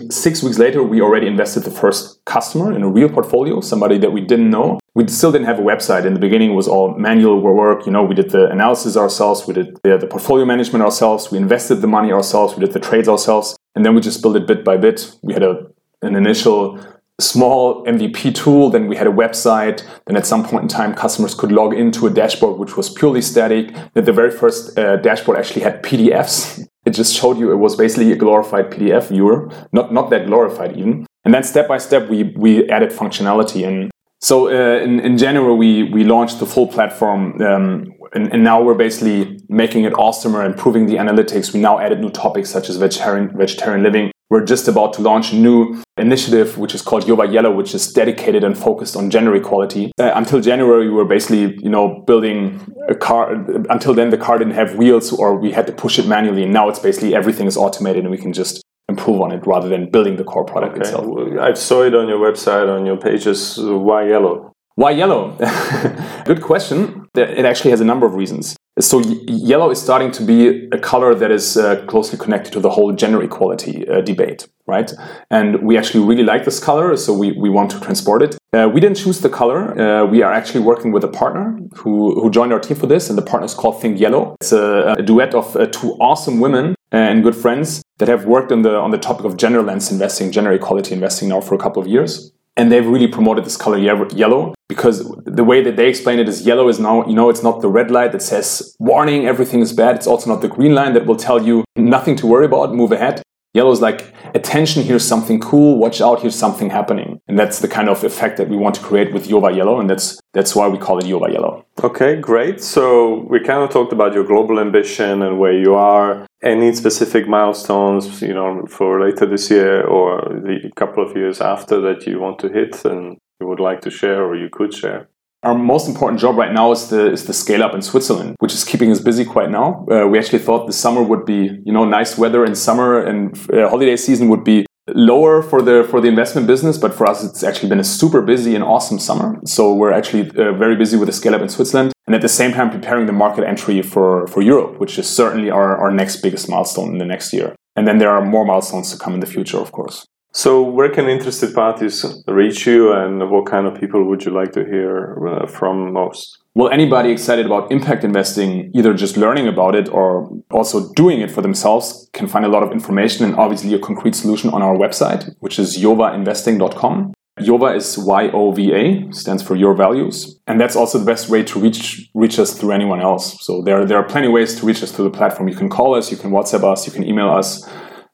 six 0.09 0.43
weeks 0.43 0.57
later, 0.59 0.83
we 0.83 0.99
already 0.99 1.27
invested 1.27 1.63
the 1.63 1.71
first 1.71 2.19
customer 2.25 2.75
in 2.75 2.83
a 2.83 2.89
real 2.89 3.07
portfolio, 3.07 3.61
somebody 3.61 3.97
that 3.99 4.11
we 4.11 4.19
didn't 4.19 4.49
know. 4.49 4.77
We 4.93 5.07
still 5.07 5.31
didn't 5.31 5.47
have 5.47 5.59
a 5.59 5.61
website. 5.61 6.03
In 6.03 6.13
the 6.15 6.19
beginning, 6.19 6.51
it 6.51 6.55
was 6.55 6.67
all 6.67 6.93
manual 6.97 7.39
work. 7.39 7.85
You 7.85 7.93
know, 7.93 8.03
we 8.03 8.13
did 8.13 8.31
the 8.31 8.51
analysis 8.51 8.97
ourselves, 8.97 9.47
we 9.47 9.53
did 9.53 9.79
the, 9.83 9.97
the 9.97 10.07
portfolio 10.07 10.43
management 10.43 10.83
ourselves, 10.83 11.31
we 11.31 11.37
invested 11.37 11.75
the 11.75 11.87
money 11.87 12.11
ourselves, 12.11 12.55
we 12.55 12.65
did 12.65 12.73
the 12.73 12.81
trades 12.81 13.07
ourselves, 13.07 13.55
and 13.73 13.85
then 13.85 13.95
we 13.95 14.01
just 14.01 14.21
built 14.21 14.35
it 14.35 14.45
bit 14.45 14.65
by 14.65 14.75
bit. 14.75 15.15
We 15.21 15.31
had 15.31 15.43
a, 15.43 15.67
an 16.01 16.17
initial 16.17 16.77
small 17.19 17.83
MVP 17.85 18.35
tool. 18.35 18.69
Then 18.69 18.87
we 18.87 18.95
had 18.95 19.07
a 19.07 19.11
website. 19.11 19.83
Then 20.05 20.15
at 20.15 20.25
some 20.25 20.43
point 20.43 20.63
in 20.63 20.67
time, 20.67 20.93
customers 20.93 21.33
could 21.33 21.51
log 21.51 21.73
into 21.73 22.07
a 22.07 22.09
dashboard 22.09 22.59
which 22.59 22.77
was 22.77 22.89
purely 22.89 23.21
static. 23.21 23.73
That 23.93 24.05
the 24.05 24.13
very 24.13 24.31
first 24.31 24.77
uh, 24.77 24.97
dashboard 24.97 25.37
actually 25.37 25.61
had 25.61 25.83
PDFs. 25.83 26.67
It 26.85 26.91
just 26.91 27.15
showed 27.15 27.37
you 27.37 27.51
it 27.51 27.57
was 27.57 27.75
basically 27.75 28.11
a 28.11 28.15
glorified 28.15 28.71
PDF 28.71 29.09
viewer, 29.09 29.49
not 29.73 29.91
not 29.91 30.09
that 30.11 30.27
glorified 30.27 30.77
even. 30.77 31.05
And 31.25 31.33
then 31.33 31.43
step 31.43 31.67
by 31.67 31.77
step, 31.77 32.09
we 32.09 32.23
we 32.37 32.69
added 32.69 32.91
functionality. 32.91 33.67
And 33.67 33.91
so 34.21 34.47
uh, 34.47 34.81
in 34.81 34.99
in 34.99 35.17
January, 35.17 35.53
we 35.53 35.83
we 35.83 36.03
launched 36.03 36.39
the 36.39 36.45
full 36.45 36.67
platform. 36.67 37.41
Um, 37.41 37.93
and, 38.13 38.31
and, 38.31 38.41
now 38.41 38.61
we're 38.61 38.73
basically 38.73 39.37
making 39.49 39.83
it 39.83 39.91
awesomer, 39.93 40.45
improving 40.45 40.85
the 40.85 40.95
analytics. 40.95 41.53
We 41.53 41.59
now 41.59 41.77
added 41.77 41.99
new 41.99 42.09
topics 42.09 42.49
such 42.49 42.69
as 42.69 42.77
vegetarian, 42.77 43.37
vegetarian 43.37 43.83
living. 43.83 44.11
We're 44.29 44.43
just 44.43 44.67
about 44.67 44.91
to 44.93 45.01
launch 45.01 45.31
a 45.31 45.37
new 45.37 45.81
initiative, 45.97 46.57
which 46.57 46.75
is 46.75 46.81
called 46.81 47.07
Yova 47.07 47.31
Yellow, 47.31 47.55
which 47.55 47.73
is 47.73 47.93
dedicated 47.93 48.43
and 48.43 48.57
focused 48.57 48.97
on 48.97 49.09
gender 49.09 49.33
equality. 49.33 49.93
Uh, 49.97 50.11
until 50.15 50.41
January, 50.41 50.89
we 50.89 50.93
were 50.93 51.05
basically, 51.05 51.57
you 51.63 51.69
know, 51.69 52.03
building 52.05 52.59
a 52.89 52.95
car. 52.95 53.33
Until 53.69 53.93
then, 53.93 54.09
the 54.09 54.17
car 54.17 54.37
didn't 54.37 54.55
have 54.55 54.75
wheels, 54.75 55.13
or 55.13 55.39
we 55.39 55.53
had 55.53 55.65
to 55.67 55.73
push 55.73 55.97
it 55.97 56.07
manually. 56.07 56.43
And 56.43 56.51
now 56.51 56.67
it's 56.67 56.79
basically 56.79 57.15
everything 57.15 57.47
is 57.47 57.55
automated, 57.55 58.03
and 58.03 58.11
we 58.11 58.17
can 58.17 58.33
just 58.33 58.61
improve 58.89 59.21
on 59.21 59.31
it 59.31 59.47
rather 59.47 59.69
than 59.69 59.89
building 59.89 60.17
the 60.17 60.25
core 60.25 60.43
product 60.43 60.73
okay. 60.73 60.81
itself. 60.81 61.05
I 61.39 61.53
saw 61.53 61.83
it 61.83 61.95
on 61.95 62.09
your 62.09 62.19
website, 62.19 62.67
on 62.69 62.85
your 62.85 62.97
pages. 62.97 63.57
Why 63.57 64.09
yellow? 64.09 64.51
Why 64.75 64.91
yellow? 64.91 65.37
Good 66.25 66.41
question. 66.41 67.07
It 67.15 67.45
actually 67.45 67.71
has 67.71 67.79
a 67.79 67.85
number 67.85 68.05
of 68.05 68.13
reasons. 68.13 68.56
So 68.79 68.99
yellow 69.27 69.71
is 69.71 69.81
starting 69.81 70.11
to 70.11 70.23
be 70.23 70.67
a 70.71 70.77
color 70.77 71.15
that 71.15 71.31
is 71.31 71.57
uh, 71.57 71.83
closely 71.87 72.19
connected 72.19 72.53
to 72.53 72.59
the 72.59 72.69
whole 72.69 72.91
gender 72.93 73.23
equality 73.23 73.87
uh, 73.87 74.01
debate, 74.01 74.47
right? 74.67 74.91
And 75.31 75.63
we 75.63 75.77
actually 75.77 76.05
really 76.05 76.23
like 76.23 76.45
this 76.45 76.59
color, 76.59 76.95
so 76.95 77.11
we, 77.11 77.31
we 77.31 77.49
want 77.49 77.71
to 77.71 77.79
transport 77.79 78.21
it. 78.21 78.37
Uh, 78.53 78.69
we 78.71 78.79
didn't 78.79 78.97
choose 78.97 79.21
the 79.21 79.29
color. 79.29 79.79
Uh, 79.79 80.05
we 80.05 80.21
are 80.21 80.31
actually 80.31 80.61
working 80.61 80.91
with 80.91 81.03
a 81.03 81.07
partner 81.07 81.59
who, 81.77 82.21
who 82.21 82.29
joined 82.29 82.53
our 82.53 82.59
team 82.59 82.77
for 82.77 82.85
this, 82.85 83.09
and 83.09 83.17
the 83.17 83.23
partner 83.23 83.45
is 83.45 83.55
called 83.55 83.81
Think 83.81 83.99
Yellow. 83.99 84.35
It's 84.41 84.51
a, 84.51 84.95
a 84.97 85.01
duet 85.01 85.33
of 85.33 85.55
uh, 85.55 85.65
two 85.67 85.93
awesome 85.93 86.39
women 86.39 86.75
and 86.91 87.23
good 87.23 87.35
friends 87.35 87.81
that 87.97 88.07
have 88.07 88.25
worked 88.25 88.51
on 88.51 88.61
the 88.61 88.75
on 88.75 88.91
the 88.91 88.97
topic 88.97 89.25
of 89.25 89.37
gender 89.37 89.61
lens 89.61 89.91
investing, 89.91 90.31
gender 90.31 90.53
equality 90.53 90.93
investing 90.93 91.29
now 91.29 91.41
for 91.41 91.55
a 91.55 91.57
couple 91.57 91.81
of 91.81 91.87
years 91.87 92.31
and 92.57 92.71
they've 92.71 92.87
really 92.87 93.07
promoted 93.07 93.45
this 93.45 93.55
color 93.55 93.77
yellow 93.77 94.53
because 94.69 95.09
the 95.25 95.43
way 95.43 95.61
that 95.61 95.75
they 95.75 95.87
explain 95.87 96.19
it 96.19 96.27
is 96.27 96.45
yellow 96.45 96.67
is 96.67 96.79
now 96.79 97.05
you 97.07 97.13
know 97.13 97.29
it's 97.29 97.43
not 97.43 97.61
the 97.61 97.69
red 97.69 97.89
light 97.91 98.11
that 98.11 98.21
says 98.21 98.75
warning 98.79 99.25
everything 99.25 99.61
is 99.61 99.73
bad 99.73 99.95
it's 99.95 100.07
also 100.07 100.29
not 100.29 100.41
the 100.41 100.47
green 100.47 100.73
line 100.73 100.93
that 100.93 101.05
will 101.05 101.15
tell 101.15 101.41
you 101.41 101.63
nothing 101.75 102.15
to 102.15 102.27
worry 102.27 102.45
about 102.45 102.73
move 102.73 102.91
ahead 102.91 103.21
Yellow 103.57 103.71
is 103.71 103.81
like, 103.81 104.13
attention, 104.35 104.83
here's 104.83 105.03
something 105.03 105.39
cool, 105.39 105.79
watch 105.79 105.99
out, 105.99 106.21
here's 106.21 106.35
something 106.35 106.69
happening. 106.69 107.19
And 107.27 107.39
that's 107.39 107.59
the 107.59 107.67
kind 107.67 107.89
of 107.89 108.03
effect 108.03 108.37
that 108.37 108.49
we 108.49 108.55
want 108.55 108.75
to 108.75 108.81
create 108.81 109.11
with 109.11 109.27
Yova 109.27 109.51
Yellow, 109.51 109.79
and 109.79 109.89
that's 109.89 110.19
that's 110.33 110.55
why 110.55 110.67
we 110.67 110.77
call 110.77 110.99
it 110.99 111.07
Yova 111.07 111.31
Yellow. 111.31 111.65
Okay, 111.83 112.17
great. 112.17 112.61
So 112.61 113.25
we 113.31 113.39
kind 113.39 113.63
of 113.63 113.71
talked 113.71 113.93
about 113.93 114.13
your 114.13 114.25
global 114.25 114.59
ambition 114.59 115.23
and 115.23 115.39
where 115.39 115.53
you 115.53 115.73
are. 115.73 116.27
Any 116.43 116.71
specific 116.75 117.27
milestones, 117.27 118.21
you 118.21 118.35
know, 118.35 118.67
for 118.67 119.01
later 119.01 119.25
this 119.25 119.49
year 119.49 119.83
or 119.83 120.21
the 120.47 120.69
couple 120.75 121.03
of 121.03 121.17
years 121.17 121.41
after 121.41 121.81
that 121.81 122.05
you 122.05 122.19
want 122.19 122.37
to 122.39 122.49
hit 122.49 122.85
and 122.85 123.17
you 123.39 123.47
would 123.47 123.59
like 123.59 123.81
to 123.81 123.89
share 123.89 124.23
or 124.23 124.35
you 124.35 124.49
could 124.51 124.73
share? 124.73 125.09
Our 125.43 125.55
most 125.55 125.87
important 125.87 126.19
job 126.19 126.35
right 126.35 126.51
now 126.51 126.71
is 126.71 126.89
the 126.89 127.11
is 127.11 127.25
the 127.25 127.33
scale 127.33 127.63
up 127.63 127.73
in 127.75 127.81
Switzerland, 127.81 128.35
which 128.39 128.53
is 128.53 128.63
keeping 128.63 128.91
us 128.91 128.99
busy 128.99 129.23
quite 129.23 129.51
now. 129.51 129.85
Uh, 129.89 130.07
we 130.07 130.17
actually 130.17 130.39
thought 130.39 130.65
the 130.65 130.73
summer 130.73 131.03
would 131.03 131.25
be, 131.25 131.41
you 131.63 131.71
know, 131.71 131.85
nice 131.85 132.17
weather 132.17 132.43
in 132.43 132.55
summer 132.55 132.99
and 132.99 133.37
uh, 133.53 133.69
holiday 133.69 133.95
season 133.95 134.29
would 134.29 134.43
be 134.43 134.65
lower 134.87 135.43
for 135.43 135.61
the 135.61 135.85
for 135.89 136.01
the 136.01 136.07
investment 136.07 136.47
business, 136.47 136.77
but 136.79 136.93
for 136.93 137.05
us 137.05 137.23
it's 137.23 137.43
actually 137.43 137.69
been 137.69 137.79
a 137.79 137.83
super 137.83 138.21
busy 138.21 138.55
and 138.55 138.63
awesome 138.63 138.97
summer. 138.97 139.39
So 139.45 139.73
we're 139.73 139.93
actually 139.93 140.23
uh, 140.31 140.53
very 140.53 140.75
busy 140.75 140.97
with 140.97 141.07
the 141.07 141.13
scale 141.13 141.35
up 141.35 141.41
in 141.41 141.49
Switzerland, 141.49 141.93
and 142.07 142.15
at 142.15 142.23
the 142.23 142.29
same 142.39 142.51
time 142.51 142.71
preparing 142.71 143.05
the 143.05 143.13
market 143.13 143.43
entry 143.45 143.81
for 143.83 144.25
for 144.27 144.41
Europe, 144.41 144.79
which 144.79 144.97
is 144.97 145.07
certainly 145.07 145.51
our 145.51 145.77
our 145.77 145.91
next 145.91 146.15
biggest 146.23 146.49
milestone 146.49 146.93
in 146.93 146.97
the 146.97 147.05
next 147.13 147.31
year. 147.31 147.55
And 147.75 147.87
then 147.87 147.99
there 147.99 148.09
are 148.09 148.25
more 148.25 148.43
milestones 148.43 148.91
to 148.91 148.97
come 148.97 149.13
in 149.13 149.19
the 149.19 149.27
future, 149.27 149.59
of 149.59 149.71
course. 149.71 150.07
So, 150.37 150.61
where 150.61 150.87
can 150.87 151.09
interested 151.09 151.55
parties 151.55 152.05
reach 152.27 152.67
you, 152.67 152.93
and 152.93 153.31
what 153.31 153.47
kind 153.47 153.65
of 153.65 153.79
people 153.79 154.03
would 154.03 154.23
you 154.23 154.29
like 154.29 154.51
to 154.51 154.63
hear 154.63 155.27
uh, 155.27 155.47
from 155.47 155.91
most? 155.91 156.37
Well, 156.53 156.69
anybody 156.69 157.09
excited 157.09 157.47
about 157.47 157.71
impact 157.71 158.03
investing, 158.03 158.69
either 158.75 158.93
just 158.93 159.17
learning 159.17 159.47
about 159.47 159.73
it 159.73 159.89
or 159.89 160.29
also 160.51 160.93
doing 160.93 161.21
it 161.21 161.31
for 161.31 161.41
themselves, 161.41 162.07
can 162.13 162.27
find 162.27 162.45
a 162.45 162.49
lot 162.49 162.61
of 162.61 162.71
information 162.71 163.25
and 163.25 163.35
obviously 163.35 163.73
a 163.73 163.79
concrete 163.79 164.13
solution 164.13 164.51
on 164.51 164.61
our 164.61 164.75
website, 164.75 165.35
which 165.39 165.57
is 165.57 165.75
yovainvesting.com. 165.79 167.15
Yova 167.39 167.73
is 167.75 167.97
Y 167.97 168.29
O 168.31 168.51
V 168.51 168.73
A, 168.73 169.11
stands 169.11 169.41
for 169.41 169.55
Your 169.55 169.73
Values, 169.73 170.39
and 170.45 170.61
that's 170.61 170.75
also 170.75 170.99
the 170.99 171.05
best 171.05 171.29
way 171.29 171.41
to 171.45 171.59
reach 171.59 172.11
reach 172.13 172.37
us 172.37 172.55
through 172.55 172.73
anyone 172.73 173.01
else. 173.01 173.43
So 173.43 173.63
there 173.63 173.83
there 173.85 173.97
are 173.97 174.07
plenty 174.07 174.27
of 174.27 174.33
ways 174.33 174.53
to 174.59 174.67
reach 174.67 174.83
us 174.83 174.91
through 174.91 175.05
the 175.09 175.17
platform. 175.17 175.49
You 175.49 175.55
can 175.55 175.69
call 175.69 175.95
us, 175.95 176.11
you 176.11 176.17
can 176.17 176.29
WhatsApp 176.29 176.63
us, 176.63 176.85
you 176.85 176.93
can 176.93 177.03
email 177.03 177.31
us. 177.31 177.67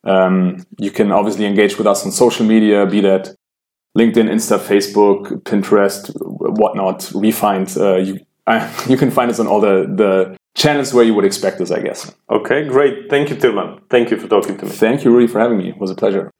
Um, 0.03 0.65
you 0.77 0.91
can 0.91 1.11
obviously 1.11 1.45
engage 1.45 1.77
with 1.77 1.87
us 1.87 2.05
on 2.05 2.11
social 2.11 2.45
media, 2.45 2.85
be 2.85 3.01
that 3.01 3.35
LinkedIn, 3.97 4.29
Insta, 4.29 4.57
Facebook, 4.59 5.43
Pinterest, 5.43 6.11
whatnot. 6.19 7.13
Uh, 7.15 7.95
you 7.95 8.19
uh, 8.47 8.85
you 8.89 8.97
can 8.97 9.11
find 9.11 9.29
us 9.31 9.39
on 9.39 9.47
all 9.47 9.61
the 9.61 9.85
the 9.95 10.37
channels 10.55 10.93
where 10.93 11.03
you 11.03 11.13
would 11.13 11.25
expect 11.25 11.61
us, 11.61 11.71
I 11.71 11.81
guess. 11.81 12.13
Okay, 12.29 12.67
great. 12.67 13.09
Thank 13.09 13.29
you, 13.29 13.35
Tilman. 13.35 13.81
Thank 13.89 14.11
you 14.11 14.17
for 14.17 14.27
talking 14.27 14.57
to 14.57 14.65
me. 14.65 14.71
Thank 14.71 15.03
you, 15.03 15.11
Rudy, 15.11 15.27
for 15.27 15.39
having 15.39 15.57
me. 15.57 15.69
It 15.69 15.77
was 15.77 15.91
a 15.91 15.95
pleasure. 15.95 16.31